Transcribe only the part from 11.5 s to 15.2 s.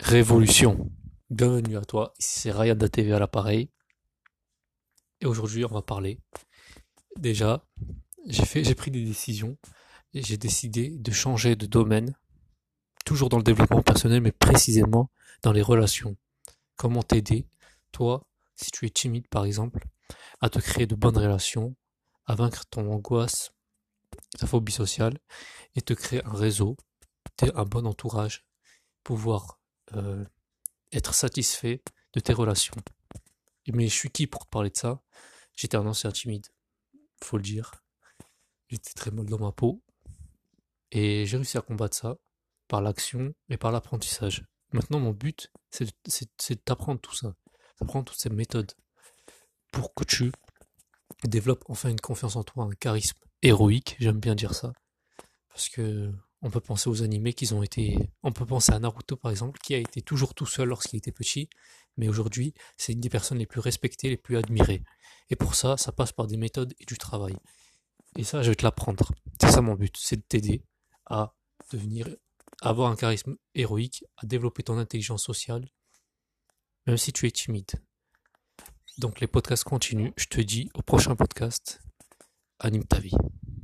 de domaine, toujours dans le développement personnel, mais précisément